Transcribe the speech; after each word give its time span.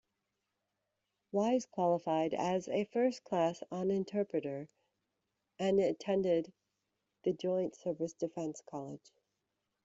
Wise 1.31 1.67
qualified 1.67 2.33
as 2.33 2.67
a 2.67 2.85
First 2.85 3.23
Class 3.23 3.61
Onenterpreter, 3.71 4.67
and 5.59 5.79
attended 5.79 6.51
the 7.23 7.33
Joint 7.33 7.75
Service 7.75 8.13
Defence 8.13 8.63
College. 8.67 9.11